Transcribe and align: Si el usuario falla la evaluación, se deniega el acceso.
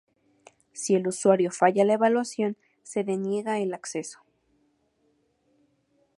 Si 0.73 0.95
el 0.95 1.07
usuario 1.07 1.51
falla 1.51 1.85
la 1.85 1.93
evaluación, 1.93 2.57
se 2.81 3.03
deniega 3.03 3.59
el 3.59 3.71
acceso. 3.75 4.23